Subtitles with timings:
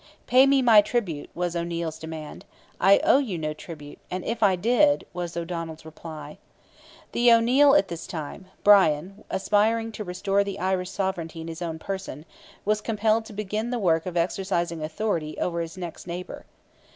[0.25, 2.43] "Pay me my tribute," was O'Neil's demand;
[2.79, 6.39] "I owe you no tribute, and if I did—" was O'Donnell's reply.
[7.11, 12.25] The O'Neil at this time—Brian—aspiring to restore the Irish sovereignty in his own person,
[12.65, 16.47] was compelled to begin the work of exercising authority over his next neighbour.